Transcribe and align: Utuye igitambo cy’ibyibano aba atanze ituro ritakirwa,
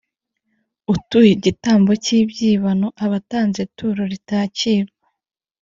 Utuye 0.93 1.29
igitambo 1.37 1.91
cy’ibyibano 2.03 2.87
aba 3.03 3.17
atanze 3.21 3.57
ituro 3.67 4.01
ritakirwa, 4.11 5.05